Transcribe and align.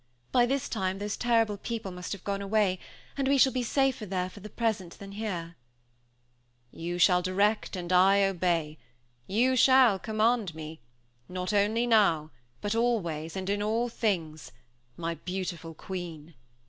"By 0.31 0.47
this 0.47 0.67
time 0.67 0.97
those 0.97 1.15
terrible 1.15 1.57
people 1.57 1.91
must 1.91 2.11
have 2.11 2.23
gone 2.23 2.41
away, 2.41 2.79
and 3.15 3.27
we 3.27 3.37
shall 3.37 3.51
be 3.51 3.61
safer 3.61 4.07
there, 4.07 4.31
for 4.31 4.39
the 4.39 4.49
present, 4.49 4.97
than 4.97 5.11
here." 5.11 5.55
"You 6.71 6.97
shall 6.97 7.21
direct, 7.21 7.75
and 7.75 7.93
I 7.93 8.23
obey; 8.23 8.79
you 9.27 9.55
shall 9.55 9.99
command 9.99 10.55
me, 10.55 10.79
not 11.29 11.53
only 11.53 11.85
now, 11.85 12.31
but 12.61 12.73
always, 12.73 13.35
and 13.35 13.47
in 13.47 13.61
all 13.61 13.89
things, 13.89 14.51
my 14.97 15.13
beautiful 15.13 15.75
queen!" 15.75 16.33